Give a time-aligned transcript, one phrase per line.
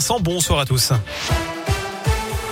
[0.00, 0.92] Bonsoir à tous.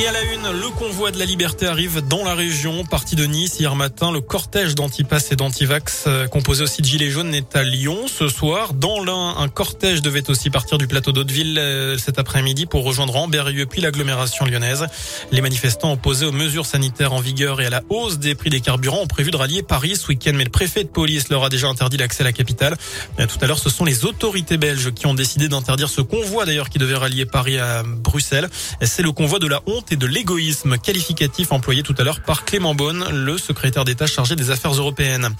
[0.00, 2.86] Et à la une, le convoi de la liberté arrive dans la région.
[2.86, 7.10] Parti de Nice hier matin, le cortège d'antipass et d'antivax, euh, composé aussi de gilets
[7.10, 8.06] jaunes, est à Lyon.
[8.08, 12.64] Ce soir, dans l'un, un cortège devait aussi partir du plateau d'Hauteville euh, cet après-midi
[12.64, 14.86] pour rejoindre Amberieu puis l'agglomération lyonnaise.
[15.32, 18.62] Les manifestants opposés aux mesures sanitaires en vigueur et à la hausse des prix des
[18.62, 21.50] carburants ont prévu de rallier Paris ce week-end, mais le préfet de police leur a
[21.50, 22.78] déjà interdit l'accès à la capitale.
[23.18, 26.70] Tout à l'heure, ce sont les autorités belges qui ont décidé d'interdire ce convoi d'ailleurs
[26.70, 28.48] qui devait rallier Paris à Bruxelles.
[28.80, 32.44] C'est le convoi de la honte et de l'égoïsme, qualificatif employé tout à l'heure par
[32.44, 35.30] Clément Beaune, le secrétaire d'État chargé des affaires européennes.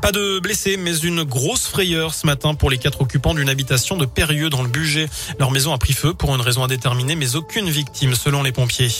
[0.00, 3.96] Pas de blessés, mais une grosse frayeur ce matin pour les quatre occupants d'une habitation
[3.96, 5.08] de Périeux dans le budget.
[5.38, 8.90] Leur maison a pris feu pour une raison indéterminée, mais aucune victime selon les pompiers.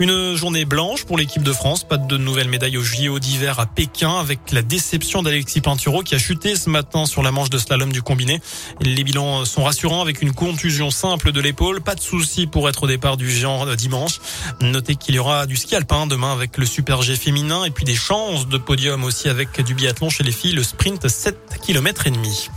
[0.00, 3.66] Une journée blanche pour l'équipe de France, pas de nouvelles médailles au JO d'hiver à
[3.66, 7.58] Pékin avec la déception d'Alexis Pinturo qui a chuté ce matin sur la manche de
[7.58, 8.40] slalom du combiné.
[8.80, 12.84] Les bilans sont rassurants avec une contusion simple de l'épaule, pas de souci pour être
[12.84, 14.20] au départ du géant dimanche.
[14.60, 17.84] Notez qu'il y aura du ski alpin demain avec le Super G féminin et puis
[17.84, 22.06] des chances de podium aussi avec du biathlon chez les filles, le sprint 7 km
[22.06, 22.48] et demi.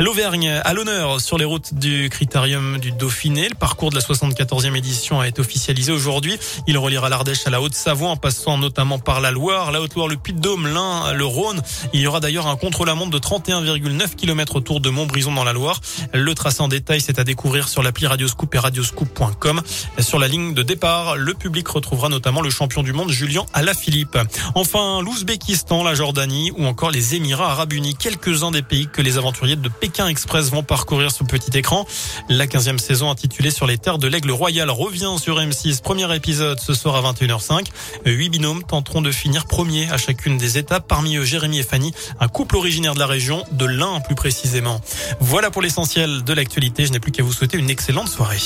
[0.00, 3.48] L'Auvergne à l'honneur sur les routes du critérium du Dauphiné.
[3.48, 6.36] Le parcours de la 74e édition a été officialisé aujourd'hui.
[6.66, 10.16] Il reliera l'Ardèche à la Haute-Savoie en passant notamment par la Loire, la Haute-Loire, le
[10.16, 11.62] Puy-de-Dôme, l'Ain, le Rhône.
[11.92, 15.80] Il y aura d'ailleurs un contre-la-montre de 31,9 km autour de Montbrison dans la Loire.
[16.12, 19.62] Le tracé en détail, c'est à découvrir sur l'appli Radioscoop et radioscoop.com.
[20.00, 24.18] Sur la ligne de départ, le public retrouvera notamment le champion du monde Julien Alaphilippe.
[24.56, 29.18] Enfin, l'Ouzbékistan, la Jordanie ou encore les Émirats arabes unis, quelques-uns des pays que les
[29.18, 31.84] aventuriers de Pékin Express vont parcourir ce petit écran.
[32.30, 35.82] La 15e saison intitulée Sur les terres de l'aigle royal revient sur M6.
[35.82, 37.66] Premier épisode ce soir à 21h05.
[38.06, 40.88] Huit binômes tenteront de finir premier à chacune des étapes.
[40.88, 44.80] Parmi eux, Jérémy et Fanny, un couple originaire de la région, de l'Ain plus précisément.
[45.20, 46.86] Voilà pour l'essentiel de l'actualité.
[46.86, 48.40] Je n'ai plus qu'à vous souhaiter une excellente soirée.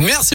[0.00, 0.30] Merci.